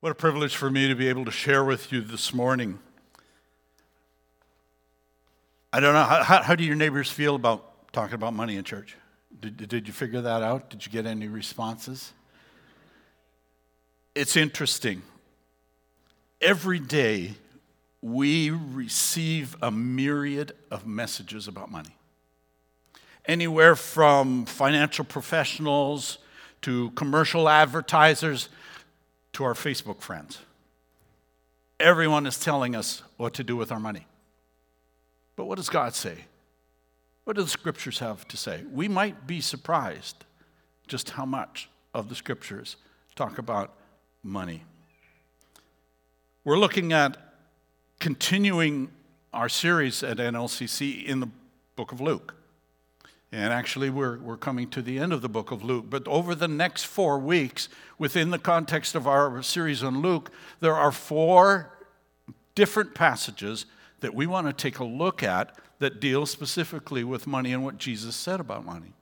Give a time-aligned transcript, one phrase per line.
[0.00, 2.78] What a privilege for me to be able to share with you this morning.
[5.72, 8.96] I don't know, how, how do your neighbors feel about talking about money in church?
[9.40, 10.70] Did, did you figure that out?
[10.70, 12.12] Did you get any responses?
[14.14, 15.02] It's interesting.
[16.40, 17.34] Every day,
[18.00, 21.96] we receive a myriad of messages about money.
[23.26, 26.18] Anywhere from financial professionals
[26.62, 28.48] to commercial advertisers
[29.38, 30.40] to our Facebook friends.
[31.78, 34.04] Everyone is telling us what to do with our money.
[35.36, 36.24] But what does God say?
[37.22, 38.64] What do the scriptures have to say?
[38.72, 40.24] We might be surprised
[40.88, 42.78] just how much of the scriptures
[43.14, 43.76] talk about
[44.24, 44.64] money.
[46.42, 47.16] We're looking at
[48.00, 48.90] continuing
[49.32, 51.28] our series at NLCC in the
[51.76, 52.34] book of Luke.
[53.30, 55.86] And actually, we're, we're coming to the end of the book of Luke.
[55.90, 57.68] But over the next four weeks,
[57.98, 61.78] within the context of our series on Luke, there are four
[62.54, 63.66] different passages
[64.00, 67.78] that we want to take a look at that deal specifically with money and what
[67.78, 68.94] Jesus said about money.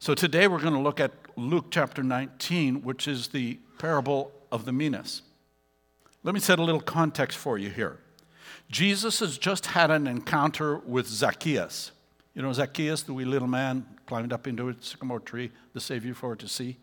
[0.00, 4.64] So today we're going to look at Luke chapter 19, which is the parable of
[4.64, 5.22] the minas.
[6.24, 8.00] Let me set a little context for you here.
[8.70, 11.92] Jesus has just had an encounter with Zacchaeus.
[12.38, 16.14] You know, Zacchaeus, the wee little man, climbed up into a sycamore tree, the Savior
[16.14, 16.76] for to see.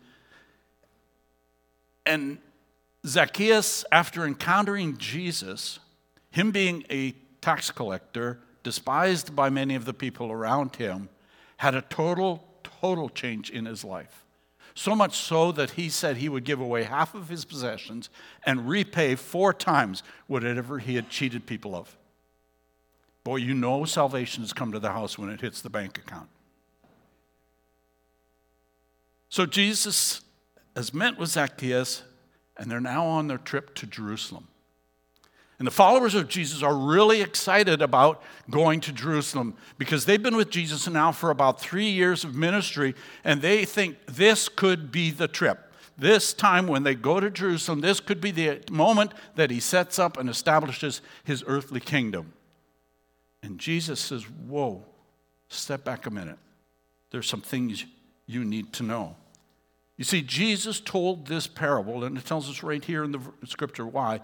[2.04, 2.36] And
[3.06, 5.78] Zacchaeus, after encountering Jesus,
[6.30, 11.08] him being a tax collector, despised by many of the people around him,
[11.56, 14.26] had a total, total change in his life.
[14.74, 18.10] So much so that he said he would give away half of his possessions
[18.44, 21.96] and repay four times whatever he had cheated people of.
[23.26, 26.28] Boy, you know salvation has come to the house when it hits the bank account.
[29.28, 30.20] So Jesus
[30.76, 32.04] has met with Zacchaeus,
[32.56, 34.46] and they're now on their trip to Jerusalem.
[35.58, 40.36] And the followers of Jesus are really excited about going to Jerusalem because they've been
[40.36, 45.10] with Jesus now for about three years of ministry, and they think this could be
[45.10, 45.72] the trip.
[45.98, 49.98] This time, when they go to Jerusalem, this could be the moment that he sets
[49.98, 52.32] up and establishes his earthly kingdom.
[53.46, 54.84] And Jesus says, Whoa,
[55.48, 56.38] step back a minute.
[57.12, 57.86] There's some things
[58.26, 59.14] you need to know.
[59.96, 63.86] You see, Jesus told this parable, and it tells us right here in the scripture
[63.86, 64.20] why.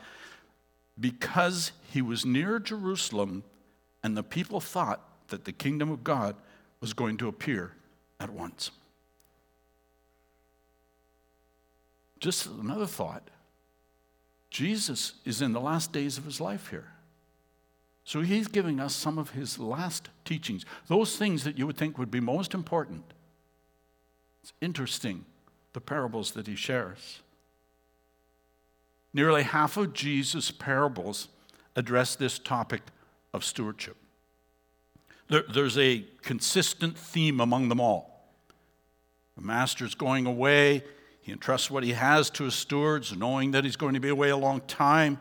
[0.99, 3.44] Because he was near Jerusalem,
[4.03, 6.34] and the people thought that the kingdom of God
[6.81, 7.71] was going to appear
[8.19, 8.72] at once.
[12.19, 13.28] Just another thought
[14.50, 16.93] Jesus is in the last days of his life here.
[18.04, 21.98] So he's giving us some of his last teachings, those things that you would think
[21.98, 23.04] would be most important.
[24.42, 25.24] It's interesting,
[25.72, 27.20] the parables that he shares.
[29.14, 31.28] Nearly half of Jesus' parables
[31.76, 32.82] address this topic
[33.32, 33.96] of stewardship.
[35.28, 38.26] There, there's a consistent theme among them all.
[39.36, 40.82] The master's going away,
[41.20, 44.30] he entrusts what he has to his stewards, knowing that he's going to be away
[44.30, 45.19] a long time.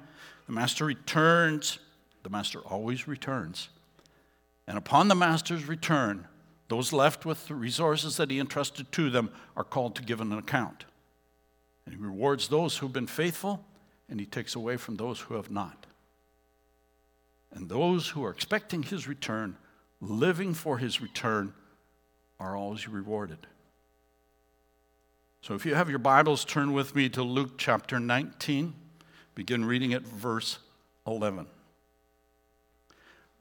[0.47, 1.77] The master returns,
[2.23, 3.69] the master always returns.
[4.67, 6.27] And upon the master's return,
[6.67, 10.31] those left with the resources that he entrusted to them are called to give an
[10.31, 10.85] account.
[11.85, 13.65] And he rewards those who've been faithful,
[14.07, 15.85] and he takes away from those who have not.
[17.51, 19.57] And those who are expecting his return,
[19.99, 21.53] living for his return,
[22.39, 23.45] are always rewarded.
[25.41, 28.73] So if you have your Bibles, turn with me to Luke chapter 19.
[29.35, 30.59] Begin reading at verse
[31.05, 31.47] 11.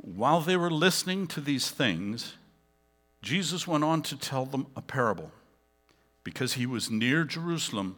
[0.03, 2.35] While they were listening to these things,
[3.21, 5.31] Jesus went on to tell them a parable
[6.25, 7.97] because he was near Jerusalem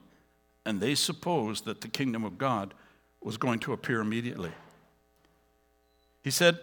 [0.65, 2.75] and they supposed that the kingdom of God
[3.23, 4.51] was going to appear immediately.
[6.23, 6.59] He said,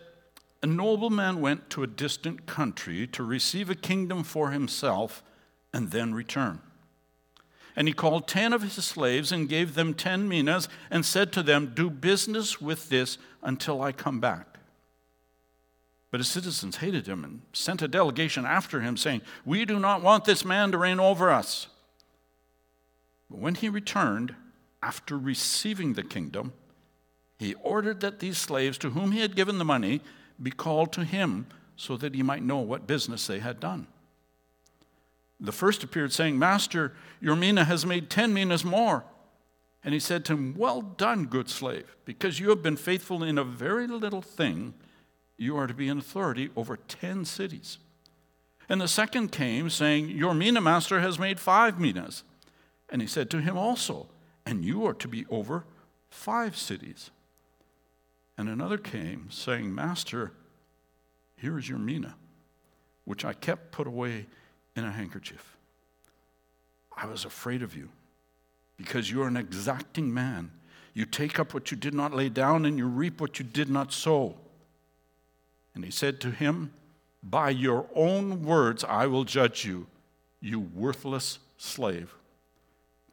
[0.61, 5.23] A nobleman went to a distant country to receive a kingdom for himself
[5.73, 6.59] and then return.
[7.77, 11.43] And he called ten of his slaves and gave them ten minas and said to
[11.43, 14.48] them, Do business with this until I come back.
[16.11, 20.01] But his citizens hated him and sent a delegation after him, saying, We do not
[20.01, 21.67] want this man to reign over us.
[23.29, 24.35] But when he returned,
[24.81, 26.53] after receiving the kingdom,
[27.37, 30.01] he ordered that these slaves to whom he had given the money
[30.41, 33.87] be called to him so that he might know what business they had done.
[35.39, 39.05] The first appeared, saying, Master, your mina has made ten minas more.
[39.83, 43.37] And he said to him, Well done, good slave, because you have been faithful in
[43.37, 44.73] a very little thing
[45.39, 47.77] you are to be in authority over 10 cities.
[48.67, 52.23] And the second came, saying, Your mina master has made five minas.
[52.89, 54.07] And he said to him also,
[54.45, 55.65] and you are to be over
[56.09, 57.11] five cities.
[58.37, 60.31] And another came, saying, Master,
[61.37, 62.15] here is your mina,
[63.05, 64.25] which I kept put away
[64.75, 65.57] in a handkerchief.
[66.95, 67.89] I was afraid of you,
[68.77, 70.51] because you are an exacting man.
[70.93, 73.69] You take up what you did not lay down, and you reap what you did
[73.69, 74.35] not sow.
[75.79, 76.73] And he said to him,
[77.23, 79.87] By your own words I will judge you,
[80.41, 82.13] you worthless slave.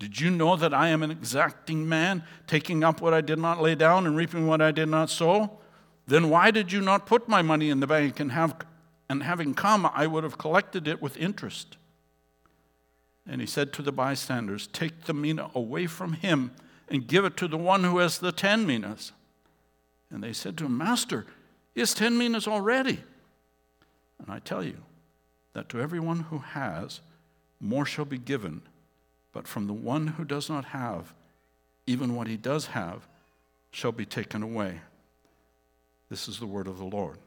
[0.00, 3.62] Did you know that I am an exacting man, taking up what I did not
[3.62, 5.60] lay down and reaping what I did not sow?
[6.08, 8.56] Then why did you not put my money in the bank and have
[9.08, 11.76] and having come I would have collected it with interest?
[13.28, 16.50] And he said to the bystanders, Take the mina away from him
[16.88, 19.12] and give it to the one who has the ten minas.
[20.10, 21.26] And they said to him, Master,
[21.80, 23.00] has ten minas already.
[24.18, 24.78] And I tell you
[25.52, 27.00] that to everyone who has,
[27.60, 28.62] more shall be given
[29.36, 31.12] but from the one who does not have,
[31.86, 33.06] even what he does have
[33.70, 34.80] shall be taken away.
[36.08, 37.18] This is the word of the Lord.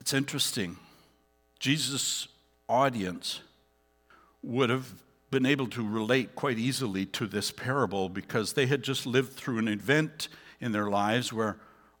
[0.00, 0.78] It's interesting.
[1.58, 2.28] Jesus'
[2.70, 3.42] audience
[4.42, 4.94] would have
[5.30, 9.58] been able to relate quite easily to this parable because they had just lived through
[9.58, 10.28] an event
[10.60, 11.58] in their lives where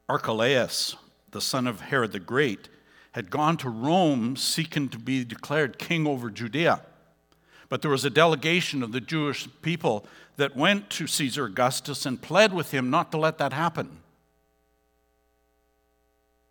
[0.08, 0.96] Archelaus,
[1.30, 2.68] the son of Herod the Great,
[3.12, 6.82] had gone to Rome seeking to be declared king over Judea.
[7.68, 12.22] But there was a delegation of the Jewish people that went to Caesar Augustus and
[12.22, 13.98] pled with him not to let that happen.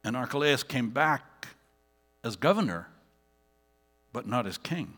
[0.03, 1.47] And Archelaus came back
[2.24, 2.88] as governor,
[4.13, 4.94] but not as king.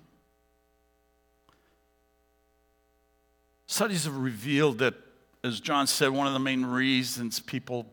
[3.80, 4.94] Studies have revealed that,
[5.42, 7.86] as John said, one of the main reasons people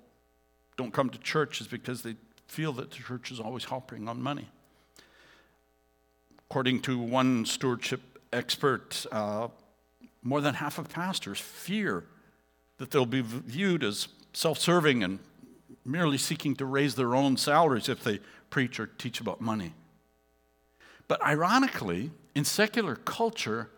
[0.77, 2.17] don't come to church is because they
[2.49, 4.49] feel that the church is always hopping on money.
[6.51, 8.01] According to one stewardship
[8.33, 9.47] expert, uh,
[10.25, 12.03] more than half of pastors fear
[12.79, 15.21] that they'll be viewed as self serving and
[15.85, 18.19] merely seeking to raise their own salaries if they
[18.51, 19.73] preach or teach about money.
[21.07, 23.71] But ironically, in secular culture,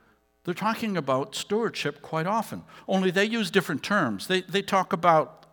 [0.49, 4.29] they're talking about stewardship quite often, only they use different terms.
[4.29, 5.45] They, they talk about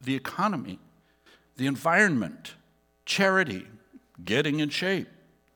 [0.00, 0.78] the economy,
[1.56, 2.54] the environment,
[3.04, 3.66] charity,
[4.24, 5.08] getting in shape,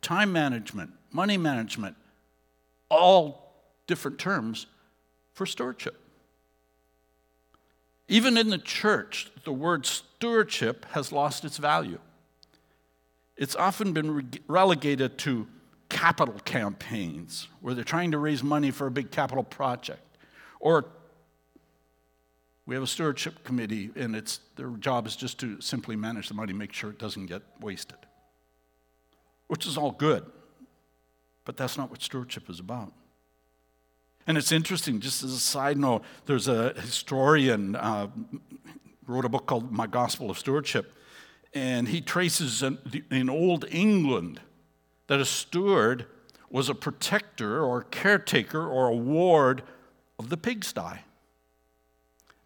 [0.02, 1.94] time management, money management,
[2.88, 4.66] all different terms
[5.32, 5.94] for stewardship.
[8.08, 12.00] Even in the church, the word stewardship has lost its value.
[13.36, 15.46] It's often been relegated to
[15.88, 20.02] capital campaigns where they're trying to raise money for a big capital project
[20.60, 20.86] or
[22.68, 26.34] we have a stewardship committee, and it's, their job is just to simply manage the
[26.34, 27.96] money, make sure it doesn't get wasted,
[29.46, 30.26] which is all good.
[31.46, 32.92] But that's not what stewardship is about.
[34.26, 38.08] And it's interesting, just as a side note, there's a historian uh,
[39.06, 40.94] wrote a book called My Gospel of Stewardship,
[41.54, 42.76] and he traces in,
[43.10, 44.42] in Old England
[45.08, 46.06] that a steward
[46.50, 49.62] was a protector or caretaker or a ward
[50.18, 51.00] of the pigsty.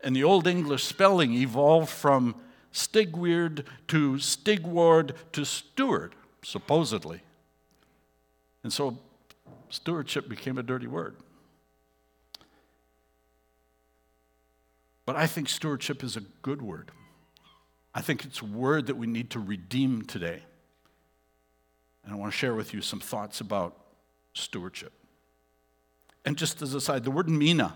[0.00, 2.35] And the Old English spelling evolved from
[2.73, 7.20] Stigweird to Stigward to steward, supposedly.
[8.64, 8.99] And so
[9.69, 11.17] stewardship became a dirty word.
[15.04, 16.90] But I think stewardship is a good word.
[17.95, 20.42] I think it's a word that we need to redeem today.
[22.04, 23.76] And I want to share with you some thoughts about
[24.35, 24.92] stewardship.
[26.25, 27.75] And just as a side, the word mina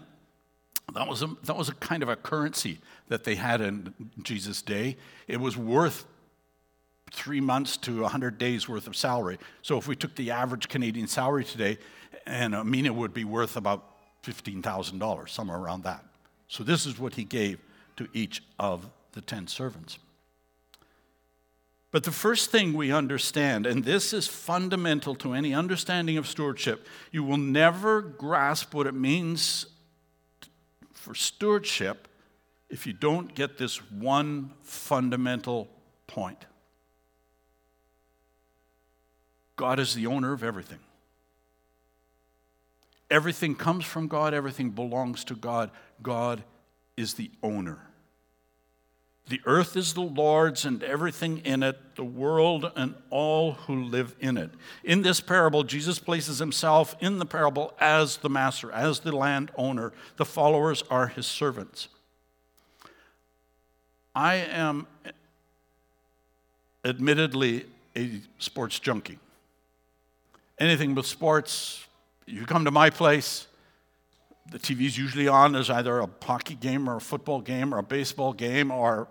[0.95, 2.79] that was, a, that was a kind of a currency
[3.09, 3.93] that they had in
[4.23, 4.97] Jesus' day.
[5.27, 6.07] It was worth
[7.13, 9.39] three months to 100 days worth of salary.
[9.63, 11.79] So if we took the average Canadian salary today,
[12.27, 13.85] and a mina would be worth about
[14.25, 16.05] $15,000, somewhere around that.
[16.49, 17.59] So this is what he gave
[17.97, 19.99] to each of the 10 servants.
[21.97, 26.87] But the first thing we understand, and this is fundamental to any understanding of stewardship,
[27.11, 29.65] you will never grasp what it means
[30.93, 32.07] for stewardship
[32.69, 35.69] if you don't get this one fundamental
[36.07, 36.45] point
[39.57, 40.81] God is the owner of everything.
[43.11, 45.71] Everything comes from God, everything belongs to God.
[46.03, 46.45] God
[46.99, 47.86] is the owner.
[49.29, 54.15] The earth is the Lord's and everything in it, the world and all who live
[54.21, 54.51] in it.
[54.85, 59.93] In this parable, Jesus places himself in the parable as the master, as the landowner.
[60.17, 61.89] The followers are his servants.
[64.15, 64.87] I am
[66.85, 67.67] admittedly
[67.97, 69.19] a sports junkie.
[70.59, 71.85] Anything but sports
[72.29, 73.47] You come to my place,
[74.51, 75.53] the TV's usually on.
[75.53, 79.07] There's either a hockey game or a football game or a baseball game or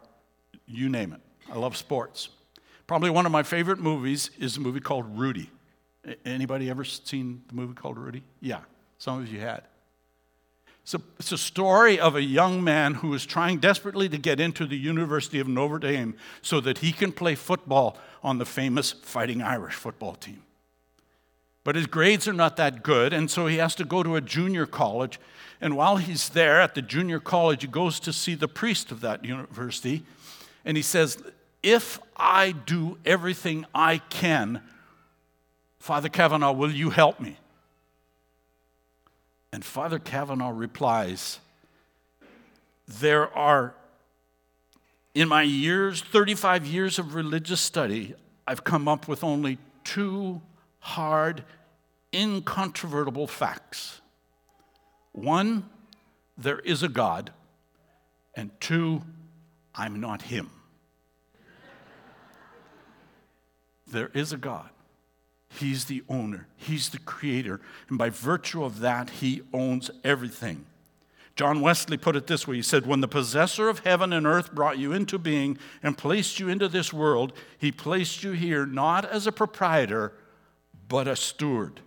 [0.68, 1.22] you name it.
[1.52, 2.30] I love sports.
[2.88, 5.50] Probably one of my favorite movies is a movie called Rudy.
[6.24, 8.24] Anybody ever seen the movie called Rudy?
[8.42, 8.62] Yeah,
[8.98, 9.64] some of you had.
[10.84, 14.40] It's a, it's a story of a young man who is trying desperately to get
[14.40, 18.92] into the University of Notre Dame so that he can play football on the famous
[18.92, 20.44] Fighting Irish football team.
[21.64, 24.22] But his grades are not that good, and so he has to go to a
[24.22, 25.20] junior college.
[25.60, 29.02] And while he's there at the junior college, he goes to see the priest of
[29.02, 30.04] that university,
[30.66, 31.18] and he says,
[31.64, 34.62] If I do everything I can,
[35.80, 37.38] Father Cavanaugh, will you help me?
[39.54, 41.40] And Father Cavanaugh replies,
[42.88, 43.76] There are,
[45.14, 48.16] in my years, 35 years of religious study,
[48.48, 50.42] I've come up with only two
[50.80, 51.44] hard,
[52.14, 54.02] incontrovertible facts.
[55.14, 55.70] One,
[56.38, 57.32] there is a God,
[58.36, 59.02] and two,
[59.78, 60.50] I'm not Him.
[63.88, 64.70] there is a God.
[65.50, 67.62] He's the owner, He's the creator.
[67.90, 70.66] And by virtue of that, He owns everything.
[71.36, 74.54] John Wesley put it this way He said, When the possessor of heaven and earth
[74.54, 79.06] brought you into being and placed you into this world, He placed you here not
[79.06, 80.14] as a proprietor,
[80.88, 81.82] but a steward.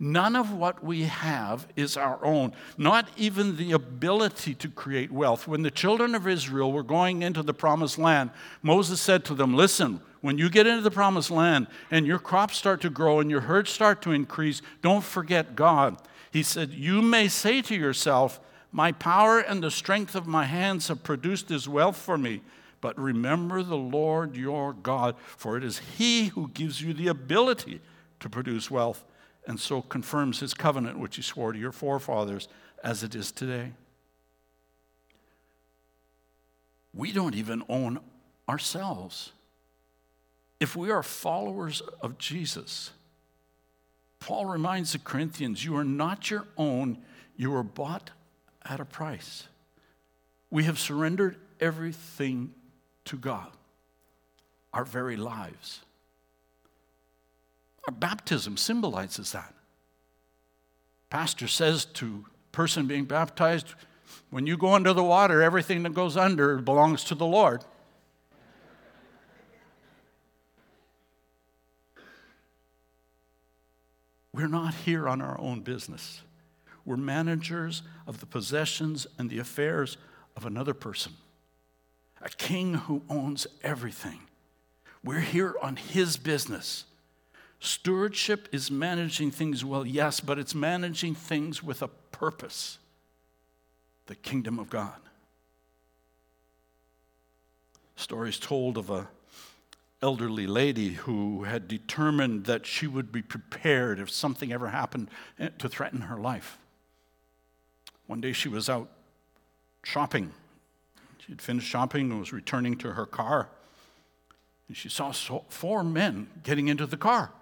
[0.00, 5.48] None of what we have is our own, not even the ability to create wealth.
[5.48, 8.30] When the children of Israel were going into the promised land,
[8.62, 12.56] Moses said to them, Listen, when you get into the promised land and your crops
[12.56, 15.96] start to grow and your herds start to increase, don't forget God.
[16.30, 18.38] He said, You may say to yourself,
[18.70, 22.42] My power and the strength of my hands have produced this wealth for me.
[22.80, 27.80] But remember the Lord your God, for it is He who gives you the ability
[28.20, 29.04] to produce wealth
[29.48, 32.48] and so confirms His covenant, which He swore to your forefathers,
[32.84, 33.72] as it is today.
[36.94, 37.98] We don't even own
[38.48, 39.32] ourselves.
[40.60, 42.90] If we are followers of Jesus,
[44.20, 46.98] Paul reminds the Corinthians, you are not your own,
[47.36, 48.10] you were bought
[48.64, 49.48] at a price.
[50.50, 52.52] We have surrendered everything
[53.06, 53.50] to God,
[54.74, 55.80] our very lives.
[57.90, 59.54] Baptism symbolizes that.
[61.10, 63.74] Pastor says to person being baptized,
[64.30, 67.64] when you go under the water, everything that goes under belongs to the Lord.
[74.32, 76.22] We're not here on our own business.
[76.84, 79.96] We're managers of the possessions and the affairs
[80.36, 81.12] of another person,
[82.22, 84.20] a king who owns everything.
[85.02, 86.84] We're here on his business.
[87.60, 92.78] Stewardship is managing things well, yes, but it's managing things with a purpose
[94.06, 94.98] the kingdom of God.
[97.94, 99.08] Stories told of a
[100.00, 105.10] elderly lady who had determined that she would be prepared if something ever happened
[105.58, 106.56] to threaten her life.
[108.06, 108.88] One day she was out
[109.82, 110.32] shopping.
[111.18, 113.48] She had finished shopping and was returning to her car.
[114.68, 117.32] And she saw four men getting into the car.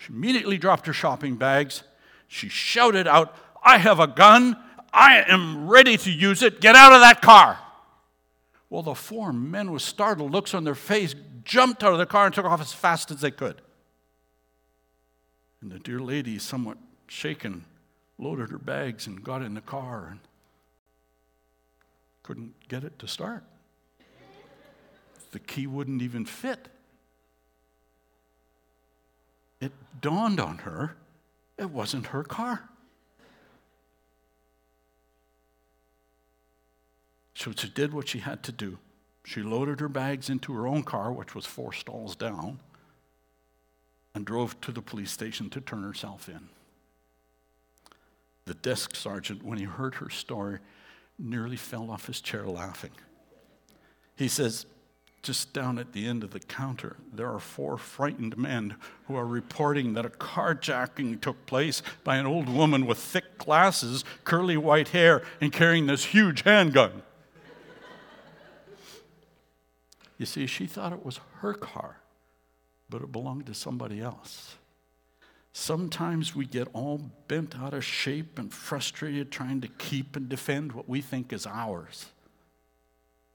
[0.00, 1.82] She immediately dropped her shopping bags.
[2.26, 4.56] She shouted out, I have a gun.
[4.94, 6.60] I am ready to use it.
[6.60, 7.58] Get out of that car.
[8.70, 11.14] Well, the four men with startled looks on their face
[11.44, 13.60] jumped out of the car and took off as fast as they could.
[15.60, 17.66] And the dear lady, somewhat shaken,
[18.16, 20.20] loaded her bags and got in the car and
[22.22, 23.44] couldn't get it to start.
[25.32, 26.68] The key wouldn't even fit.
[29.60, 30.96] It dawned on her
[31.60, 32.70] it wasn't her car.
[37.34, 38.78] So she did what she had to do.
[39.24, 42.60] She loaded her bags into her own car, which was four stalls down,
[44.14, 46.48] and drove to the police station to turn herself in.
[48.46, 50.60] The desk sergeant, when he heard her story,
[51.18, 52.92] nearly fell off his chair laughing.
[54.16, 54.64] He says,
[55.22, 59.26] just down at the end of the counter, there are four frightened men who are
[59.26, 64.88] reporting that a carjacking took place by an old woman with thick glasses, curly white
[64.88, 67.02] hair, and carrying this huge handgun.
[70.16, 72.00] You see, she thought it was her car,
[72.88, 74.56] but it belonged to somebody else.
[75.52, 80.72] Sometimes we get all bent out of shape and frustrated trying to keep and defend
[80.72, 82.06] what we think is ours.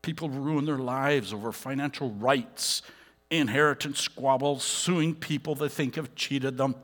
[0.05, 2.83] People ruin their lives over financial rights,
[3.31, 6.75] inheritance squabbles, suing people they think have cheated them.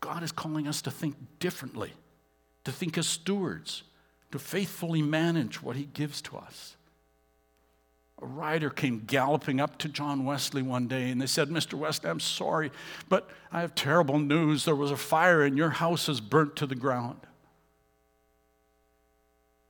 [0.00, 1.92] God is calling us to think differently,
[2.64, 3.84] to think as stewards,
[4.32, 6.74] to faithfully manage what He gives to us.
[8.20, 11.74] A rider came galloping up to John Wesley one day and they said, Mr.
[11.74, 12.72] Wesley, I'm sorry,
[13.08, 14.64] but I have terrible news.
[14.64, 17.20] There was a fire and your house is burnt to the ground.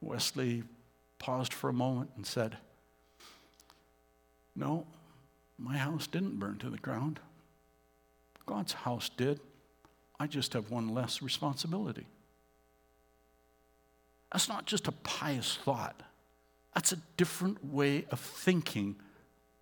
[0.01, 0.63] Wesley
[1.21, 2.57] paused for a moment and said,
[4.57, 4.87] No,
[5.57, 7.21] my house didn't burn to the ground.
[8.47, 9.39] God's house did.
[10.19, 12.07] I just have one less responsibility.
[14.33, 16.03] That's not just a pious thought,
[16.75, 18.97] that's a different way of thinking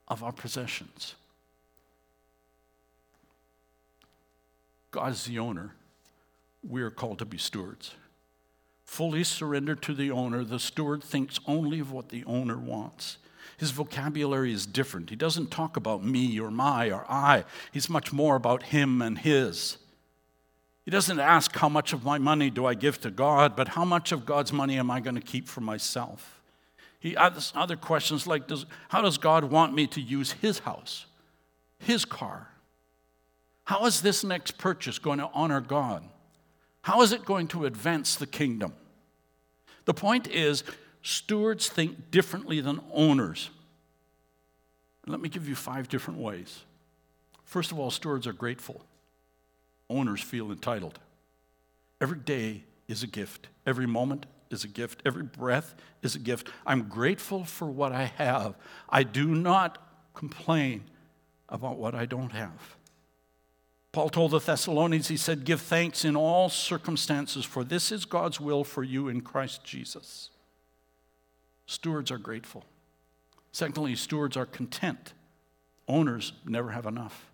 [0.09, 1.15] of our possessions.
[4.91, 5.75] God is the owner.
[6.67, 7.95] We are called to be stewards.
[8.89, 13.19] Fully surrendered to the owner, the steward thinks only of what the owner wants.
[13.59, 15.11] His vocabulary is different.
[15.11, 19.19] He doesn't talk about me or my or I, he's much more about him and
[19.19, 19.77] his.
[20.87, 23.85] He doesn't ask how much of my money do I give to God, but how
[23.85, 26.41] much of God's money am I going to keep for myself?
[26.99, 31.05] He asks other questions like does, How does God want me to use his house,
[31.79, 32.49] his car?
[33.65, 36.09] How is this next purchase going to honor God?
[36.83, 38.73] How is it going to advance the kingdom?
[39.85, 40.65] The point is,
[41.03, 43.51] stewards think differently than owners.
[45.07, 46.61] Let me give you five different ways.
[47.45, 48.85] First of all, stewards are grateful
[49.91, 50.99] owners feel entitled.
[52.01, 56.49] Every day is a gift, every moment is a gift, every breath is a gift.
[56.67, 58.55] I'm grateful for what I have.
[58.89, 59.79] I do not
[60.15, 60.85] complain
[61.49, 62.77] about what I don't have.
[63.93, 68.41] Paul told the Thessalonians, he said, Give thanks in all circumstances, for this is God's
[68.41, 70.31] will for you in Christ Jesus.
[71.67, 72.65] Stewards are grateful.
[73.53, 75.15] Secondly, stewards are content.
[75.87, 77.27] Owners never have enough.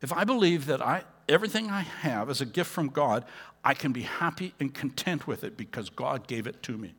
[0.00, 3.24] If I believe that I, everything I have is a gift from God,
[3.64, 6.94] I can be happy and content with it because God gave it to me.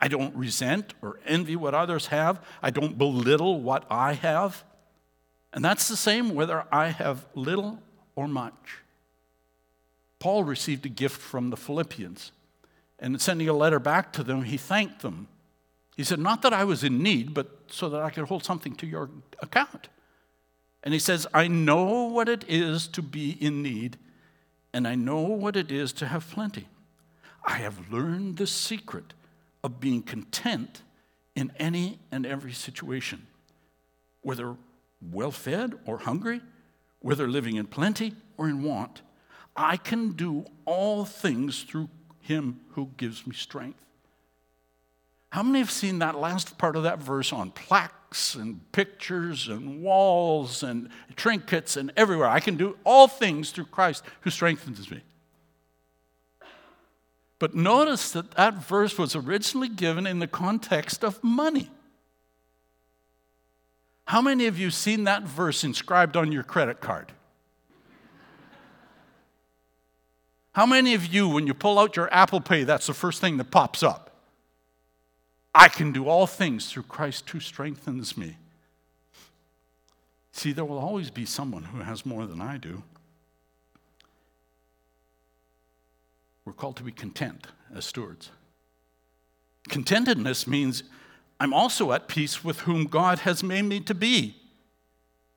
[0.00, 2.44] I don't resent or envy what others have.
[2.62, 4.62] I don't belittle what I have.
[5.52, 7.82] And that's the same whether I have little
[8.14, 8.82] or much.
[10.18, 12.32] Paul received a gift from the Philippians,
[12.98, 15.28] and in sending a letter back to them, he thanked them.
[15.96, 18.74] He said, Not that I was in need, but so that I could hold something
[18.76, 19.88] to your account.
[20.82, 23.96] And he says, I know what it is to be in need,
[24.72, 26.68] and I know what it is to have plenty.
[27.44, 29.14] I have learned the secret
[29.62, 30.82] of being content
[31.34, 33.26] in any and every situation,
[34.22, 34.56] whether
[35.00, 36.40] well fed or hungry,
[37.00, 39.02] whether living in plenty or in want.
[39.56, 41.88] I can do all things through
[42.20, 43.84] him who gives me strength.
[45.30, 49.82] How many have seen that last part of that verse on plaques and pictures and
[49.82, 52.28] walls and trinkets and everywhere?
[52.28, 55.02] I can do all things through Christ who strengthens me.
[57.38, 61.70] But notice that that verse was originally given in the context of money.
[64.08, 67.12] How many of you seen that verse inscribed on your credit card?
[70.52, 73.36] How many of you, when you pull out your Apple Pay, that's the first thing
[73.36, 74.16] that pops up?
[75.54, 78.38] I can do all things through Christ who strengthens me.
[80.32, 82.82] See, there will always be someone who has more than I do.
[86.46, 88.30] We're called to be content as stewards.
[89.68, 90.82] Contentedness means
[91.40, 94.36] I'm also at peace with whom God has made me to be,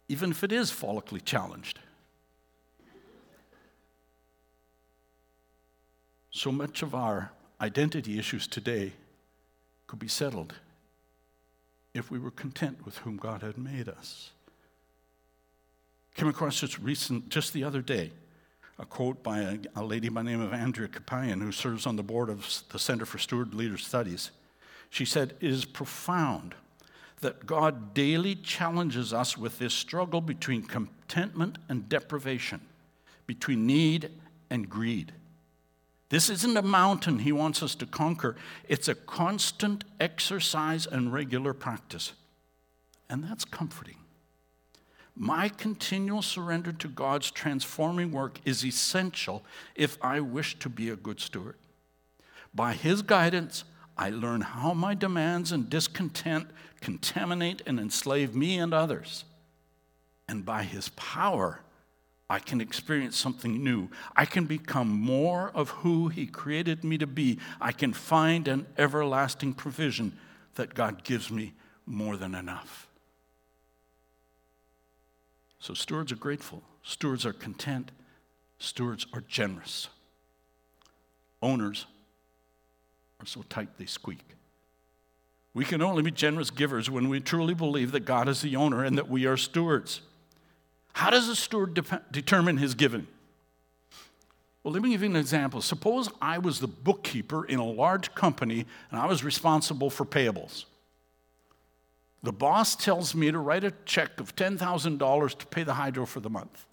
[0.07, 1.79] even if it is follically challenged.
[6.31, 8.93] So much of our identity issues today
[9.85, 10.55] could be settled
[11.93, 14.31] if we were content with whom God had made us.
[16.15, 18.11] Came across this recent, just the other day,
[18.79, 21.95] a quote by a, a lady by the name of Andrea Kapayan, who serves on
[21.95, 24.31] the board of the Center for Steward Leader Studies.
[24.91, 26.53] She said, It is profound
[27.21, 32.59] that God daily challenges us with this struggle between contentment and deprivation,
[33.25, 34.11] between need
[34.49, 35.13] and greed.
[36.09, 38.35] This isn't a mountain he wants us to conquer,
[38.67, 42.11] it's a constant exercise and regular practice.
[43.09, 43.97] And that's comforting.
[45.15, 50.95] My continual surrender to God's transforming work is essential if I wish to be a
[50.97, 51.55] good steward.
[52.53, 53.63] By His guidance,
[53.97, 56.49] I learn how my demands and discontent
[56.79, 59.25] contaminate and enslave me and others.
[60.27, 61.61] And by His power,
[62.29, 63.89] I can experience something new.
[64.15, 67.39] I can become more of who He created me to be.
[67.59, 70.17] I can find an everlasting provision
[70.55, 71.53] that God gives me
[71.85, 72.87] more than enough.
[75.59, 77.91] So, stewards are grateful, stewards are content,
[78.61, 79.89] Stewards are generous.
[81.41, 81.87] Owners
[83.21, 84.25] are so tight they squeak.
[85.53, 88.83] We can only be generous givers when we truly believe that God is the owner
[88.83, 90.01] and that we are stewards.
[90.93, 93.07] How does a steward de- determine his giving?
[94.63, 95.61] Well, let me give you an example.
[95.61, 100.65] Suppose I was the bookkeeper in a large company and I was responsible for payables.
[102.23, 106.19] The boss tells me to write a check of $10,000 to pay the hydro for
[106.19, 106.65] the month.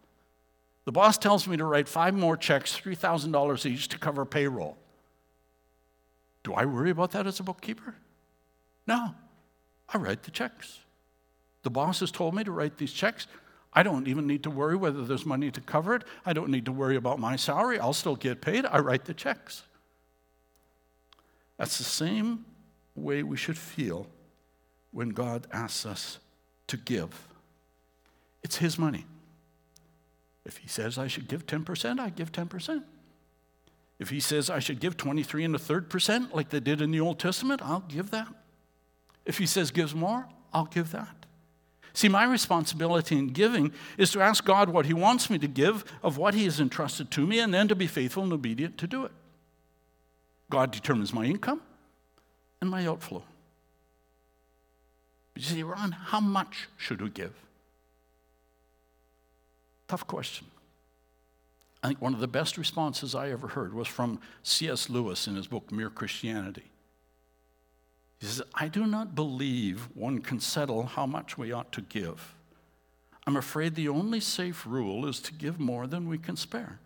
[0.85, 4.77] The boss tells me to write five more checks, $3,000 each, to cover payroll.
[6.43, 7.95] Do I worry about that as a bookkeeper?
[8.87, 9.15] No.
[9.89, 10.81] I write the checks.
[11.63, 13.27] The boss has told me to write these checks.
[13.73, 16.05] I don't even need to worry whether there's money to cover it.
[16.25, 17.79] I don't need to worry about my salary.
[17.79, 18.65] I'll still get paid.
[18.67, 19.63] I write the checks.
[21.59, 22.45] That's the same
[22.95, 24.07] way we should feel
[24.91, 26.19] when God asks us
[26.69, 27.29] to give.
[28.43, 29.07] It's His money.
[30.45, 32.83] If He says I should give 10%, I give 10%.
[33.99, 36.91] If He says I should give 23 and a third percent, like they did in
[36.91, 38.29] the Old Testament, I'll give that.
[39.25, 41.27] If He says gives more, I'll give that.
[41.93, 45.85] See, my responsibility in giving is to ask God what He wants me to give
[46.03, 48.87] of what He has entrusted to me and then to be faithful and obedient to
[48.87, 49.13] do it.
[50.51, 51.61] God determines my income
[52.61, 53.23] and my outflow.
[55.35, 57.35] But you see, Ron, how much should we give?
[59.89, 60.47] Tough question.
[61.83, 64.91] I think one of the best responses I ever heard was from C.S.
[64.91, 66.71] Lewis in his book, Mere Christianity.
[68.19, 72.35] He says, I do not believe one can settle how much we ought to give.
[73.27, 76.81] I'm afraid the only safe rule is to give more than we can spare.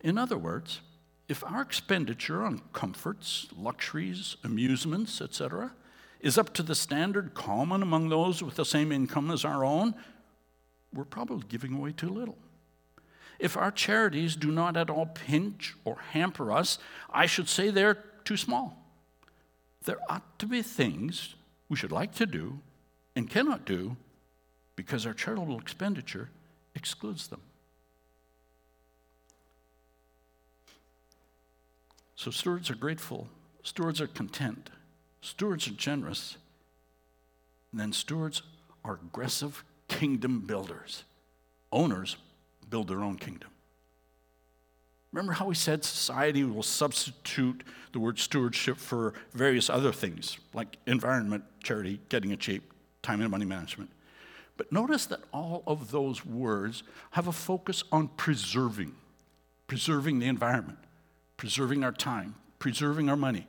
[0.00, 0.80] In other words,
[1.28, 5.72] if our expenditure on comforts, luxuries, amusements, etc.,
[6.20, 9.94] is up to the standard common among those with the same income as our own,
[10.92, 12.36] we're probably giving away too little.
[13.38, 16.78] If our charities do not at all pinch or hamper us,
[17.10, 18.82] I should say they're too small.
[19.84, 21.34] There ought to be things
[21.68, 22.60] we should like to do
[23.14, 23.96] and cannot do
[24.74, 26.30] because our charitable expenditure
[26.74, 27.40] excludes them.
[32.14, 33.28] So, stewards are grateful,
[33.62, 34.70] stewards are content,
[35.20, 36.38] stewards are generous,
[37.70, 38.42] and then stewards
[38.84, 41.04] are aggressive kingdom builders.
[41.70, 42.16] Owners
[42.68, 43.50] build their own kingdom.
[45.12, 50.76] Remember how we said society will substitute the word stewardship for various other things, like
[50.86, 52.70] environment, charity, getting a cheap,
[53.02, 53.90] time and money management.
[54.56, 58.94] But notice that all of those words have a focus on preserving,
[59.66, 60.78] preserving the environment,
[61.36, 63.46] preserving our time, preserving our money.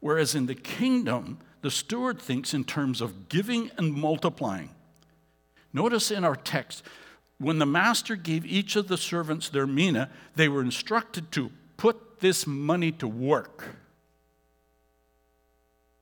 [0.00, 4.70] Whereas in the kingdom, the steward thinks in terms of giving and multiplying.
[5.72, 6.82] Notice in our text,
[7.40, 12.20] when the master gave each of the servants their mina, they were instructed to put
[12.20, 13.76] this money to work.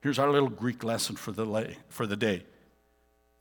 [0.01, 2.42] Here's our little Greek lesson for the, lay, for the day.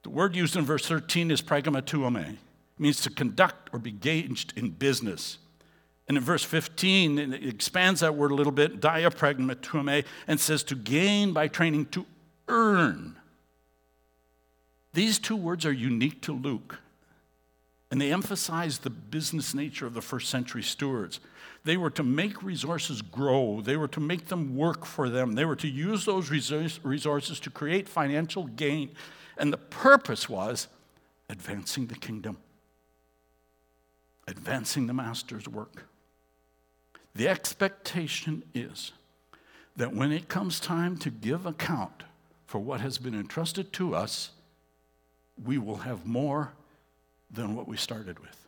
[0.03, 2.33] The word used in verse 13 is pragmateuomai.
[2.33, 2.37] It
[2.77, 5.39] means to conduct or be engaged in business.
[6.07, 10.75] And in verse 15, it expands that word a little bit, diapragmateuomai, and says to
[10.75, 12.05] gain by training, to
[12.47, 13.15] earn.
[14.93, 16.79] These two words are unique to Luke.
[17.89, 21.19] And they emphasized the business nature of the first century stewards.
[21.63, 25.45] They were to make resources grow, they were to make them work for them, they
[25.45, 28.91] were to use those resources to create financial gain.
[29.37, 30.67] And the purpose was
[31.29, 32.37] advancing the kingdom,
[34.27, 35.87] advancing the master's work.
[37.15, 38.91] The expectation is
[39.75, 42.03] that when it comes time to give account
[42.45, 44.31] for what has been entrusted to us,
[45.43, 46.53] we will have more
[47.31, 48.47] than what we started with.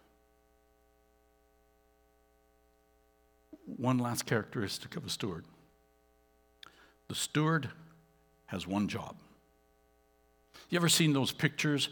[3.65, 5.45] One last characteristic of a steward
[7.09, 7.69] the steward
[8.45, 9.15] has one job.
[10.69, 11.89] You ever seen those pictures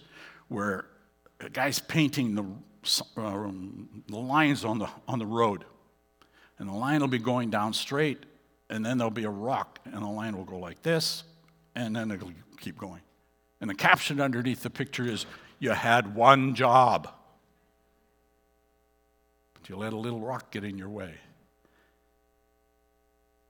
[0.47, 0.85] where
[1.39, 2.43] a guy's painting the,
[3.17, 3.51] uh,
[4.07, 5.65] the lines on the, on the road?
[6.59, 8.25] And the line will be going down straight,
[8.69, 11.23] and then there'll be a rock, and the line will go like this,
[11.75, 13.01] and then it'll keep going.
[13.59, 15.25] And the caption underneath the picture is
[15.59, 17.09] you had one job.
[19.53, 21.15] But you let a little rock get in your way.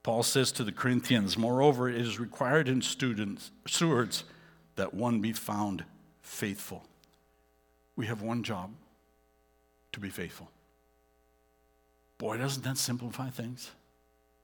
[0.02, 4.24] Paul says to the Corinthians, moreover, it is required in students, stewards
[4.76, 5.84] that one be found
[6.22, 6.84] faithful.
[7.96, 8.70] We have one job
[9.92, 10.50] to be faithful.
[12.16, 13.70] Boy, doesn't that simplify things?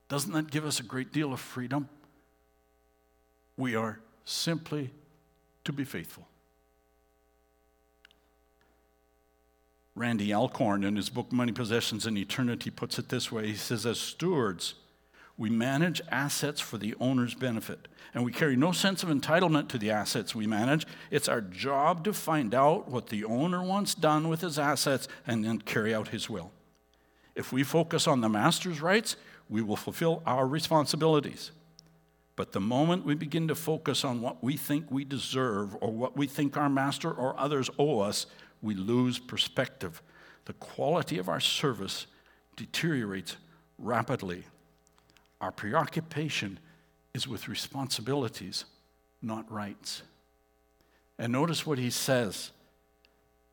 [0.09, 1.89] Doesn't that give us a great deal of freedom?
[3.57, 4.91] We are simply
[5.65, 6.29] to be faithful.
[9.97, 13.87] Randy Alcorn, in his book Money, Possessions, and Eternity, puts it this way He says,
[13.87, 14.75] As stewards,
[15.37, 19.79] we manage assets for the owner's benefit, and we carry no sense of entitlement to
[19.79, 20.87] the assets we manage.
[21.11, 25.45] It's our job to find out what the owner wants done with his assets and
[25.45, 26.53] then carry out his will.
[27.35, 29.17] If we focus on the master's rights,
[29.49, 31.51] we will fulfill our responsibilities.
[32.37, 36.17] But the moment we begin to focus on what we think we deserve or what
[36.17, 38.27] we think our master or others owe us,
[38.65, 40.03] we lose perspective.
[40.47, 42.07] The quality of our service
[42.57, 43.37] deteriorates
[43.79, 44.45] rapidly.
[45.41, 46.59] Our preoccupation
[47.13, 48.65] is with responsibilities,
[49.21, 50.03] not rights.
[51.19, 52.51] And notice what he says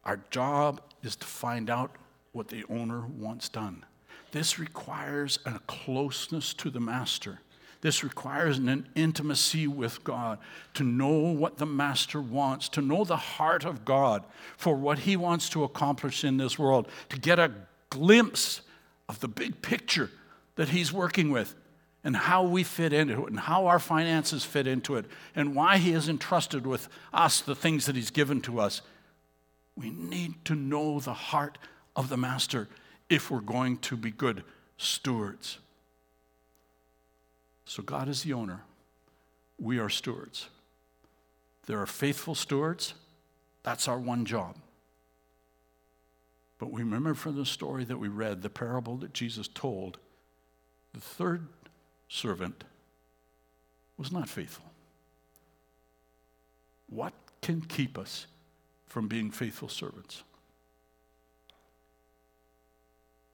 [0.03, 1.95] our job is to find out
[2.31, 3.85] what the owner wants done.
[4.31, 7.39] This requires a closeness to the master.
[7.81, 10.37] This requires an intimacy with God,
[10.75, 14.23] to know what the Master wants, to know the heart of God
[14.55, 17.51] for what He wants to accomplish in this world, to get a
[17.89, 18.61] glimpse
[19.09, 20.11] of the big picture
[20.55, 21.55] that He's working with
[22.03, 25.77] and how we fit into it and how our finances fit into it and why
[25.77, 28.83] He has entrusted with us the things that He's given to us.
[29.75, 31.57] We need to know the heart
[31.95, 32.67] of the Master
[33.09, 34.43] if we're going to be good
[34.77, 35.57] stewards.
[37.71, 38.63] So God is the owner.
[39.57, 40.49] We are stewards.
[41.67, 42.95] There are faithful stewards.
[43.63, 44.57] That's our one job.
[46.59, 49.99] But we remember from the story that we read, the parable that Jesus told,
[50.93, 51.47] the third
[52.09, 52.65] servant
[53.97, 54.65] was not faithful.
[56.89, 58.27] What can keep us
[58.85, 60.23] from being faithful servants?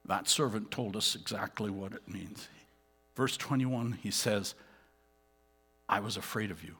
[0.04, 2.46] That servant told us exactly what it means.
[3.18, 4.54] Verse 21, he says,
[5.88, 6.76] I was afraid of you.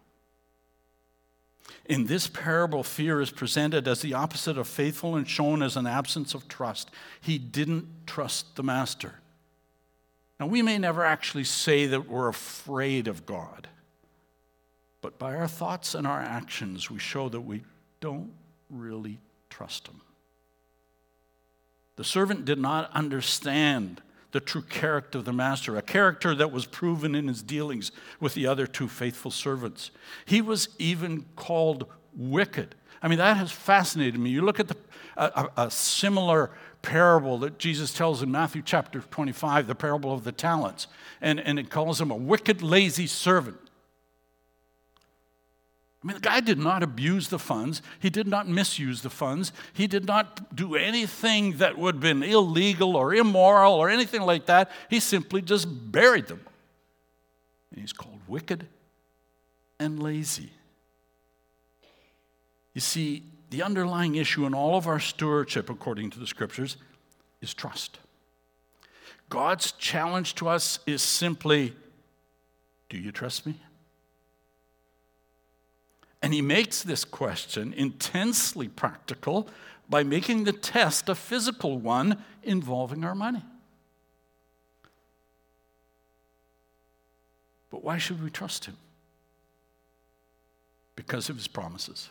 [1.86, 5.88] In this parable, fear is presented as the opposite of faithful and shown as an
[5.88, 6.92] absence of trust.
[7.20, 9.16] He didn't trust the master.
[10.38, 13.66] Now, we may never actually say that we're afraid of God,
[15.00, 17.64] but by our thoughts and our actions, we show that we
[17.98, 18.30] don't
[18.70, 19.18] really
[19.50, 20.02] trust Him.
[21.96, 26.66] The servant did not understand the true character of the master, a character that was
[26.66, 29.90] proven in his dealings with the other two faithful servants.
[30.26, 32.74] He was even called wicked.
[33.02, 34.30] I mean, that has fascinated me.
[34.30, 34.76] You look at the,
[35.16, 36.50] a, a similar
[36.82, 40.86] parable that Jesus tells in Matthew chapter 25, the parable of the talents,
[41.20, 43.58] and, and it calls him a wicked, lazy servant.
[46.08, 47.82] I mean, the guy did not abuse the funds.
[48.00, 49.52] He did not misuse the funds.
[49.74, 54.46] He did not do anything that would have been illegal or immoral or anything like
[54.46, 54.70] that.
[54.88, 56.40] He simply just buried them.
[57.70, 58.66] And he's called wicked
[59.78, 60.50] and lazy.
[62.72, 66.78] You see, the underlying issue in all of our stewardship, according to the scriptures,
[67.42, 67.98] is trust.
[69.28, 71.74] God's challenge to us is simply
[72.88, 73.60] do you trust me?
[76.28, 79.48] And he makes this question intensely practical
[79.88, 83.42] by making the test a physical one involving our money.
[87.70, 88.76] But why should we trust him?
[90.96, 92.10] Because of his promises.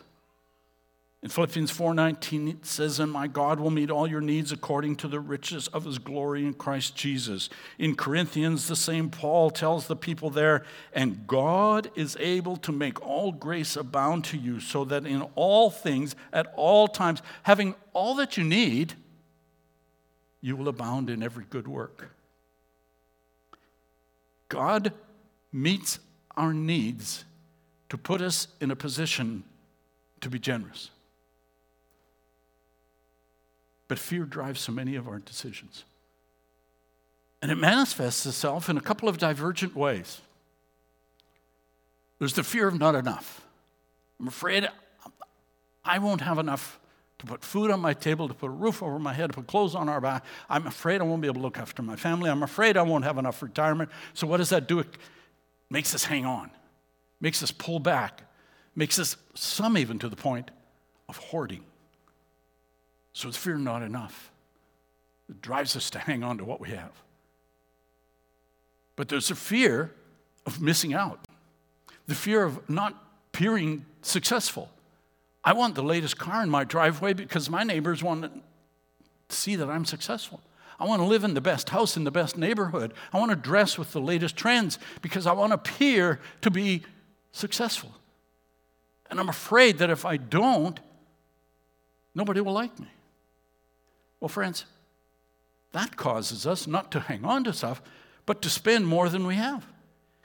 [1.20, 5.08] In Philippians 4:19 it says, "And my God will meet all your needs according to
[5.08, 9.96] the riches of his glory in Christ Jesus." In Corinthians the same Paul tells the
[9.96, 15.06] people there, "And God is able to make all grace abound to you so that
[15.06, 18.94] in all things at all times having all that you need
[20.40, 22.14] you will abound in every good work."
[24.48, 24.94] God
[25.50, 25.98] meets
[26.36, 27.24] our needs
[27.88, 29.42] to put us in a position
[30.20, 30.90] to be generous.
[33.88, 35.84] But fear drives so many of our decisions.
[37.40, 40.20] And it manifests itself in a couple of divergent ways.
[42.18, 43.44] There's the fear of not enough.
[44.20, 44.68] I'm afraid
[45.84, 46.78] I won't have enough
[47.18, 49.46] to put food on my table, to put a roof over my head, to put
[49.46, 50.24] clothes on our back.
[50.48, 52.30] I'm afraid I won't be able to look after my family.
[52.30, 53.90] I'm afraid I won't have enough retirement.
[54.14, 54.80] So, what does that do?
[54.80, 54.88] It
[55.70, 56.50] makes us hang on,
[57.20, 58.22] makes us pull back,
[58.76, 60.50] makes us, some even to the point
[61.08, 61.64] of hoarding.
[63.18, 64.30] So is fear not enough?
[65.28, 66.92] It drives us to hang on to what we have.
[68.94, 69.92] But there's a fear
[70.46, 71.26] of missing out,
[72.06, 72.94] the fear of not
[73.34, 74.70] appearing successful.
[75.42, 78.30] I want the latest car in my driveway because my neighbors want to
[79.34, 80.40] see that I'm successful.
[80.78, 82.94] I want to live in the best house in the best neighborhood.
[83.12, 86.84] I want to dress with the latest trends because I want to appear to be
[87.32, 87.90] successful.
[89.10, 90.78] And I'm afraid that if I don't,
[92.14, 92.86] nobody will like me.
[94.20, 94.64] Well, friends,
[95.72, 97.82] that causes us not to hang on to stuff,
[98.26, 99.66] but to spend more than we have.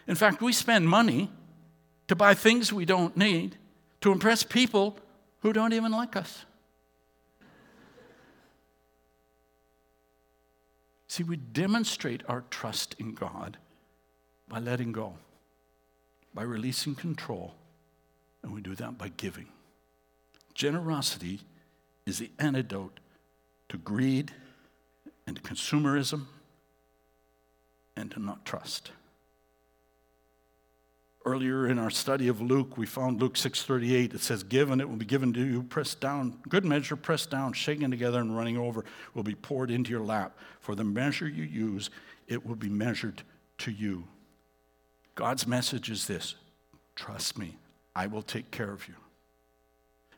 [0.07, 1.29] In fact, we spend money
[2.07, 3.57] to buy things we don't need
[4.01, 4.97] to impress people
[5.39, 6.45] who don't even like us.
[11.07, 13.57] See, we demonstrate our trust in God
[14.47, 15.13] by letting go,
[16.33, 17.53] by releasing control,
[18.41, 19.47] and we do that by giving.
[20.55, 21.41] Generosity
[22.05, 22.99] is the antidote
[23.73, 24.31] to greed
[25.25, 26.27] and consumerism
[27.97, 28.91] and to not trust.
[31.25, 34.13] Earlier in our study of Luke, we found Luke 6:38.
[34.13, 37.31] It says, "Give and it will be given to you, pressed down, good measure, pressed
[37.31, 40.37] down, shaken together and running over, will be poured into your lap.
[40.59, 41.89] For the measure you use,
[42.27, 43.23] it will be measured
[43.59, 44.07] to you."
[45.15, 46.35] God's message is this:
[46.95, 47.57] Trust me,
[47.95, 48.93] I will take care of you.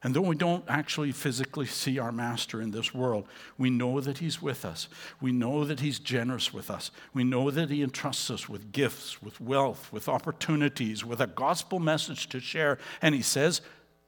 [0.06, 4.20] And though we don't actually physically see our master in this world, we know that
[4.20, 4.88] he's with us.
[5.20, 6.92] We know that he's generous with us.
[7.16, 11.80] We know that he entrusts us with gifts, with wealth, with opportunities, with a gospel
[11.80, 12.78] message to share.
[13.02, 13.62] And he says,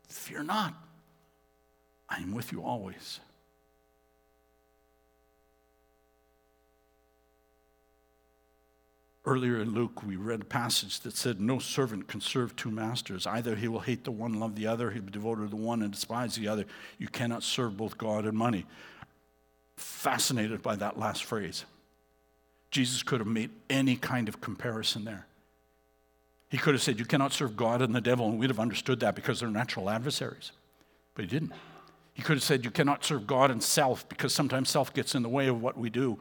[0.07, 0.75] Fear not,
[2.07, 3.19] I am with you always.
[9.27, 13.27] Earlier in Luke, we read a passage that said, No servant can serve two masters.
[13.27, 15.81] Either he will hate the one, love the other, he'll be devoted to the one
[15.81, 16.63] and despise the other.
[16.97, 18.65] You cannot serve both God and money.
[19.75, 21.65] Fascinated by that last phrase.
[22.71, 25.27] Jesus could have made any kind of comparison there.
[26.47, 29.01] He could have said, You cannot serve God and the devil, and we'd have understood
[29.01, 30.53] that because they're natural adversaries.
[31.15, 31.51] But he didn't.
[32.13, 35.21] He could have said, You cannot serve God and self because sometimes self gets in
[35.21, 36.17] the way of what we do.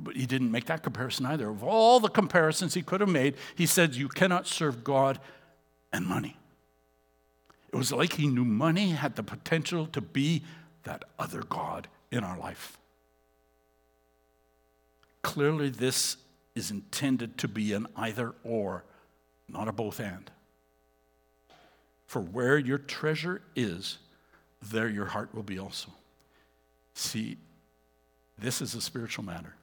[0.00, 1.48] But he didn't make that comparison either.
[1.48, 5.18] Of all the comparisons he could have made, he said, You cannot serve God
[5.92, 6.36] and money.
[7.72, 10.42] It was like he knew money had the potential to be
[10.84, 12.78] that other God in our life.
[15.22, 16.16] Clearly, this
[16.54, 18.84] is intended to be an either or,
[19.48, 20.30] not a both and.
[22.06, 23.98] For where your treasure is,
[24.62, 25.90] there your heart will be also.
[26.94, 27.36] See,
[28.38, 29.54] this is a spiritual matter.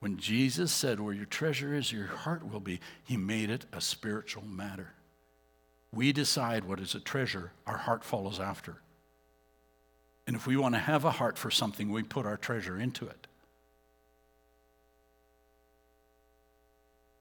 [0.00, 3.80] When Jesus said, Where your treasure is, your heart will be, he made it a
[3.80, 4.92] spiritual matter.
[5.92, 8.76] We decide what is a treasure, our heart follows after.
[10.26, 13.06] And if we want to have a heart for something, we put our treasure into
[13.06, 13.26] it.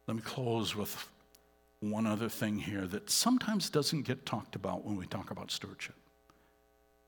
[0.07, 1.07] Let me close with
[1.79, 5.95] one other thing here that sometimes doesn't get talked about when we talk about stewardship.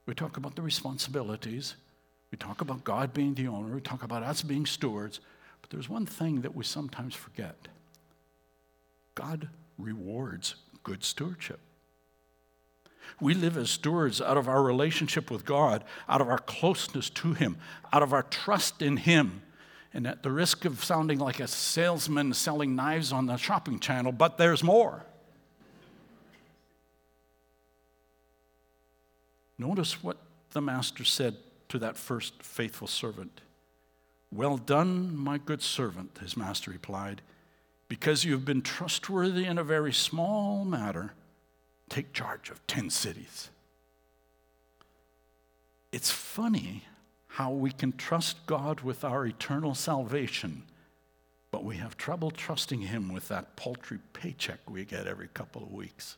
[0.06, 1.76] We talk about the responsibilities,
[2.32, 5.20] we talk about God being the owner, we talk about us being stewards,
[5.68, 7.68] but there's one thing that we sometimes forget
[9.16, 11.60] God rewards good stewardship.
[13.20, 17.34] We live as stewards out of our relationship with God, out of our closeness to
[17.34, 17.58] Him,
[17.92, 19.42] out of our trust in Him,
[19.94, 24.12] and at the risk of sounding like a salesman selling knives on the shopping channel,
[24.12, 25.06] but there's more.
[29.58, 30.18] Notice what
[30.52, 31.36] the master said
[31.70, 33.42] to that first faithful servant.
[34.32, 37.22] Well done, my good servant, his master replied.
[37.88, 41.14] Because you have been trustworthy in a very small matter,
[41.90, 43.50] take charge of 10 cities.
[45.92, 46.84] It's funny
[47.28, 50.64] how we can trust God with our eternal salvation,
[51.50, 55.72] but we have trouble trusting Him with that paltry paycheck we get every couple of
[55.72, 56.18] weeks.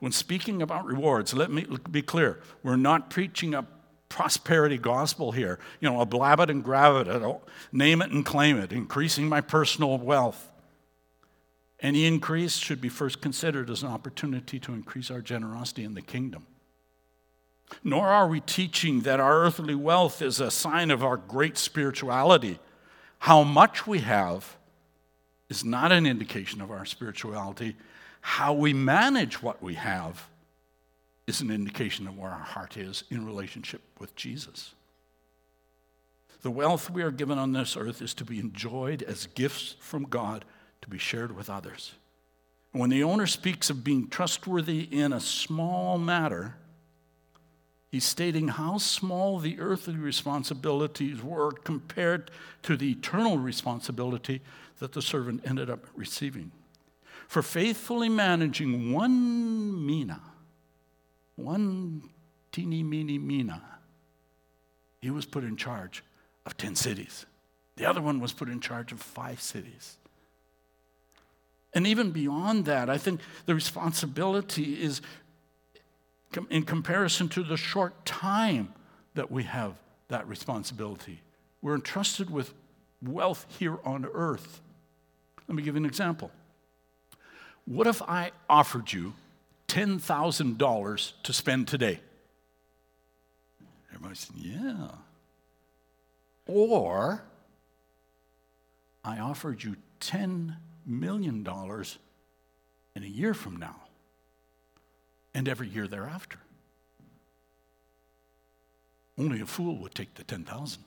[0.00, 3.66] When speaking about rewards, let me be clear we're not preaching a
[4.08, 5.58] prosperity gospel here.
[5.80, 7.40] You know, a blab it and grab it,
[7.72, 10.50] name it and claim it, increasing my personal wealth.
[11.80, 16.02] Any increase should be first considered as an opportunity to increase our generosity in the
[16.02, 16.46] kingdom.
[17.82, 22.58] Nor are we teaching that our earthly wealth is a sign of our great spirituality.
[23.20, 24.56] How much we have
[25.48, 27.76] is not an indication of our spirituality.
[28.20, 30.28] How we manage what we have
[31.26, 34.74] is an indication of where our heart is in relationship with Jesus.
[36.42, 40.04] The wealth we are given on this earth is to be enjoyed as gifts from
[40.04, 40.44] God
[40.82, 41.94] to be shared with others.
[42.72, 46.56] When the owner speaks of being trustworthy in a small matter,
[47.90, 52.30] he's stating how small the earthly responsibilities were compared
[52.64, 54.42] to the eternal responsibility
[54.80, 56.50] that the servant ended up receiving.
[57.26, 60.20] For faithfully managing one mina,
[61.36, 62.10] one
[62.52, 63.62] teeny, meeny, mina,
[65.00, 66.04] he was put in charge
[66.46, 67.26] of 10 cities.
[67.76, 69.98] The other one was put in charge of five cities.
[71.74, 75.00] And even beyond that, I think the responsibility is
[76.48, 78.72] in comparison to the short time
[79.14, 79.74] that we have
[80.08, 81.20] that responsibility.
[81.62, 82.54] We're entrusted with
[83.02, 84.60] wealth here on earth.
[85.48, 86.30] Let me give you an example.
[87.64, 89.14] What if I offered you
[89.68, 92.00] $10,000 to spend today?
[93.90, 94.88] Everybody said, Yeah.
[96.46, 97.24] Or
[99.04, 100.56] I offered you $10
[100.86, 101.46] million
[102.94, 103.76] in a year from now
[105.34, 106.38] and every year thereafter.
[109.18, 110.82] Only a fool would take the 10,000.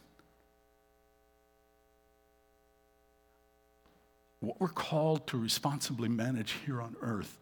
[4.39, 7.39] What we're called to responsibly manage here on earth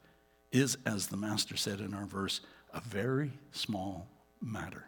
[0.56, 2.42] is, as the Master said in our verse,
[2.74, 4.08] a very small
[4.42, 4.86] matter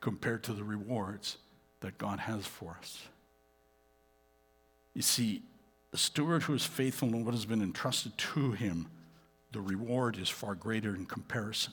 [0.00, 1.36] compared to the rewards
[1.80, 3.02] that God has for us.
[4.94, 5.42] You see,
[5.90, 8.88] the steward who is faithful in what has been entrusted to him,
[9.52, 11.72] the reward is far greater in comparison.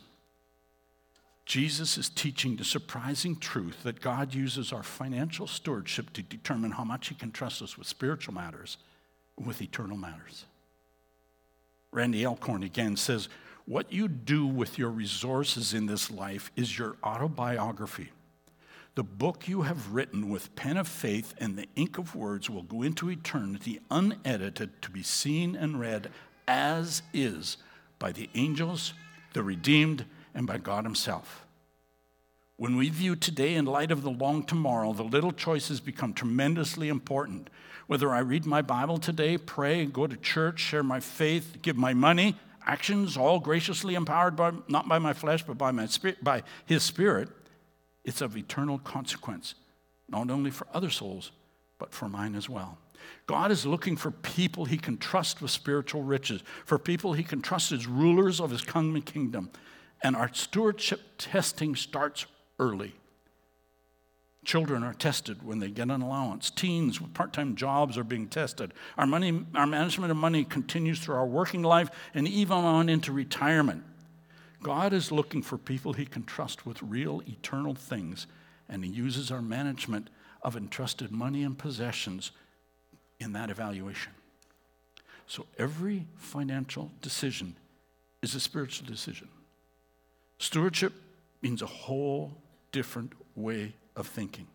[1.46, 6.84] Jesus is teaching the surprising truth that God uses our financial stewardship to determine how
[6.84, 8.78] much He can trust us with spiritual matters,
[9.38, 10.44] with eternal matters.
[11.98, 13.28] Randy Alcorn again says,
[13.66, 18.12] What you do with your resources in this life is your autobiography.
[18.94, 22.62] The book you have written with pen of faith and the ink of words will
[22.62, 26.12] go into eternity unedited to be seen and read
[26.48, 27.58] as is
[27.98, 28.94] by the angels,
[29.34, 31.47] the redeemed, and by God Himself.
[32.58, 36.90] When we view today in light of the long tomorrow, the little choices become tremendously
[36.90, 37.52] important.
[37.86, 41.94] Whether I read my Bible today, pray, go to church, share my faith, give my
[41.94, 42.36] money,
[42.66, 46.82] actions all graciously empowered by, not by my flesh, but by, my spirit, by His
[46.82, 47.30] Spirit,
[48.04, 49.54] it's of eternal consequence,
[50.10, 51.32] not only for other souls,
[51.78, 52.80] but for mine as well.
[53.28, 57.44] God is looking for people he can trust with spiritual riches, for people he can
[57.44, 59.52] trust as rulers of his kingdom.
[60.02, 62.26] And our stewardship testing starts
[62.60, 62.94] early.
[64.46, 66.50] Children are tested when they get an allowance.
[66.50, 68.74] Teens with part time jobs are being tested.
[68.98, 73.12] Our, money, our management of money continues through our working life and even on into
[73.12, 73.84] retirement.
[74.64, 78.26] God is looking for people he can trust with real eternal things,
[78.70, 80.10] and he uses our management
[80.42, 82.32] of entrusted money and possessions
[83.20, 84.14] in that evaluation.
[85.28, 87.56] So every financial decision
[88.22, 89.28] is a spiritual decision.
[90.40, 90.94] Stewardship
[91.42, 92.38] means a whole
[92.78, 94.46] different way of thinking.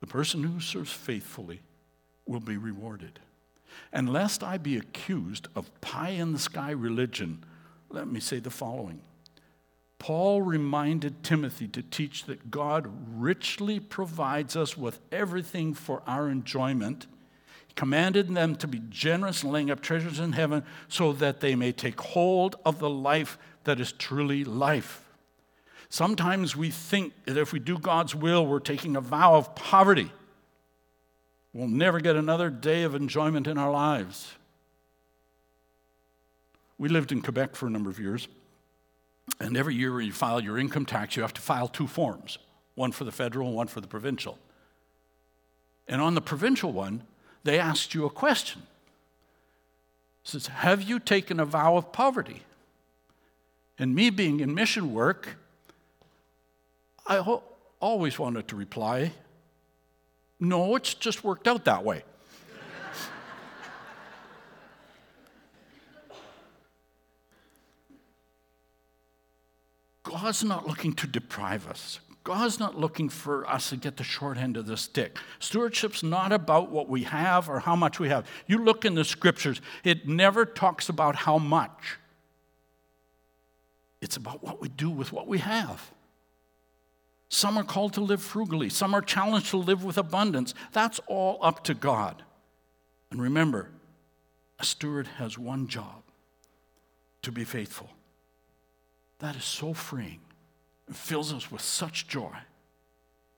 [0.00, 1.62] The person who serves faithfully
[2.26, 3.18] will be rewarded.
[3.94, 7.42] And lest I be accused of pie in the sky religion,
[7.88, 9.00] let me say the following.
[9.98, 17.06] Paul reminded Timothy to teach that God richly provides us with everything for our enjoyment
[17.66, 21.54] He commanded them to be generous and laying up treasures in heaven so that they
[21.54, 25.03] may take hold of the life that is truly life.
[25.94, 30.10] Sometimes we think that if we do God's will, we're taking a vow of poverty.
[31.52, 34.32] We'll never get another day of enjoyment in our lives.
[36.78, 38.26] We lived in Quebec for a number of years,
[39.38, 42.38] and every year when you file your income tax, you have to file two forms
[42.74, 44.36] one for the federal and one for the provincial.
[45.86, 47.04] And on the provincial one,
[47.44, 48.62] they asked you a question.
[50.24, 52.42] It says, Have you taken a vow of poverty?
[53.78, 55.36] And me being in mission work,
[57.06, 57.42] I ho-
[57.80, 59.12] always wanted to reply,
[60.40, 62.02] No, it's just worked out that way.
[70.02, 71.98] God's not looking to deprive us.
[72.22, 75.18] God's not looking for us to get the short end of the stick.
[75.40, 78.26] Stewardship's not about what we have or how much we have.
[78.46, 81.98] You look in the scriptures, it never talks about how much.
[84.00, 85.90] It's about what we do with what we have.
[87.34, 90.54] Some are called to live frugally, some are challenged to live with abundance.
[90.70, 92.22] That's all up to God.
[93.10, 93.70] And remember,
[94.60, 96.04] a steward has one job
[97.22, 97.90] to be faithful.
[99.18, 100.20] That is so freeing.
[100.88, 102.36] It fills us with such joy.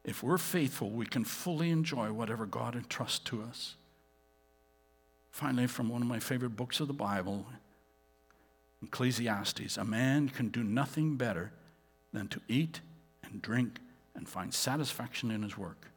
[0.04, 3.76] If we're faithful, we can fully enjoy whatever God entrusts to us.
[5.30, 7.46] Finally, from one of my favorite books of the Bible,
[8.82, 11.50] Ecclesiastes, a man can do nothing better
[12.12, 12.82] than to eat
[13.22, 13.78] and drink
[14.16, 15.88] and find satisfaction in his work.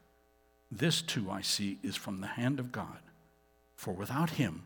[0.72, 3.00] This too, I see, is from the hand of God.
[3.76, 4.64] For without him,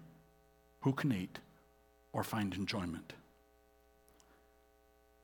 [0.81, 1.39] who can eat
[2.11, 3.13] or find enjoyment?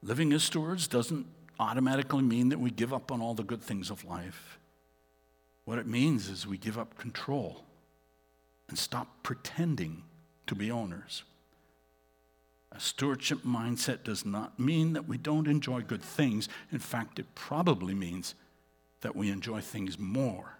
[0.01, 1.25] Living as stewards doesn't
[1.59, 4.57] automatically mean that we give up on all the good things of life.
[5.65, 7.63] What it means is we give up control
[8.69, 10.03] and stop pretending
[10.47, 11.23] to be owners.
[12.71, 16.47] A stewardship mindset does not mean that we don't enjoy good things.
[16.71, 18.35] In fact, it probably means
[19.01, 20.57] that we enjoy things more,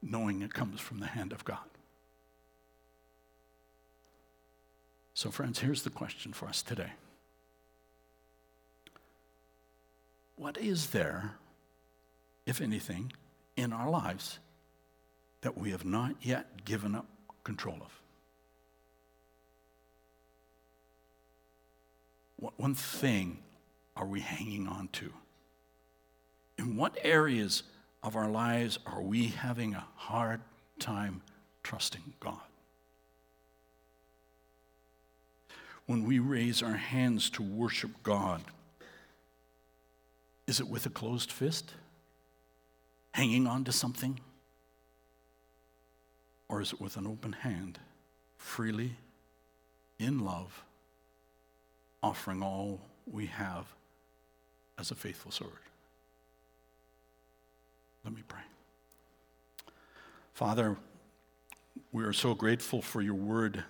[0.00, 1.58] knowing it comes from the hand of God.
[5.14, 6.92] So, friends, here's the question for us today
[10.36, 11.34] What is there,
[12.46, 13.12] if anything,
[13.56, 14.38] in our lives
[15.42, 17.06] that we have not yet given up
[17.44, 18.01] control of?
[22.42, 23.38] What one thing
[23.94, 25.12] are we hanging on to?
[26.58, 27.62] In what areas
[28.02, 30.40] of our lives are we having a hard
[30.80, 31.22] time
[31.62, 32.40] trusting God?
[35.86, 38.42] When we raise our hands to worship God,
[40.48, 41.70] is it with a closed fist?
[43.12, 44.18] Hanging on to something?
[46.48, 47.78] Or is it with an open hand,
[48.36, 48.96] freely,
[50.00, 50.64] in love,
[52.02, 52.80] offering all
[53.10, 53.66] we have
[54.78, 55.56] as a faithful servant?
[58.04, 58.40] Let me pray.
[60.34, 60.76] Father,
[61.92, 63.64] we are so grateful for your word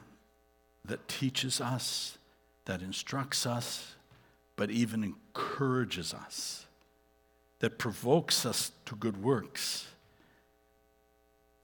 [0.85, 2.19] that teaches us,
[2.65, 3.95] that instructs us,
[4.57, 6.67] but even encourages us,
[7.59, 9.89] that provokes us to good works,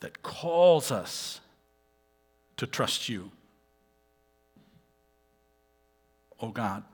[0.00, 1.40] that calls us
[2.56, 3.30] to trust you.
[6.40, 6.84] Oh God,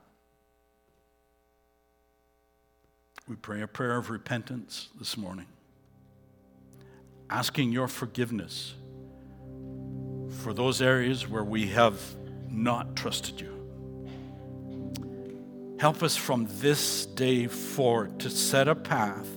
[3.27, 5.45] we pray a prayer of repentance this morning
[7.29, 8.73] asking your forgiveness
[10.43, 11.99] for those areas where we have
[12.49, 13.51] not trusted you.
[15.79, 19.27] Help us from this day forward to set a path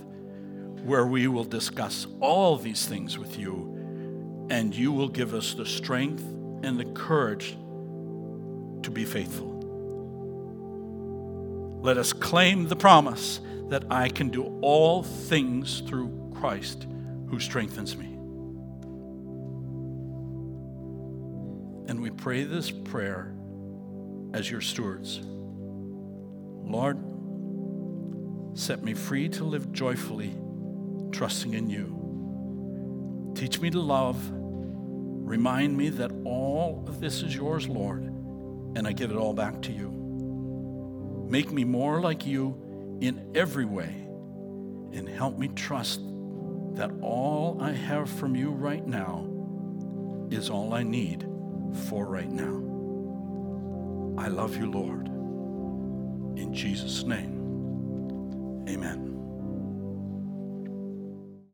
[0.84, 5.66] where we will discuss all these things with you, and you will give us the
[5.66, 6.22] strength
[6.62, 7.56] and the courage
[8.82, 9.57] to be faithful.
[11.80, 16.86] Let us claim the promise that I can do all things through Christ
[17.28, 18.06] who strengthens me.
[21.88, 23.34] And we pray this prayer
[24.34, 25.20] as your stewards.
[26.64, 26.98] Lord,
[28.54, 30.34] set me free to live joyfully,
[31.12, 33.32] trusting in you.
[33.34, 34.18] Teach me to love.
[34.32, 39.62] Remind me that all of this is yours, Lord, and I give it all back
[39.62, 40.07] to you.
[41.28, 44.06] Make me more like you in every way,
[44.92, 46.00] and help me trust
[46.72, 49.26] that all I have from you right now
[50.30, 51.26] is all I need
[51.88, 52.64] for right now.
[54.18, 55.06] I love you, Lord.
[56.38, 59.07] In Jesus' name, amen.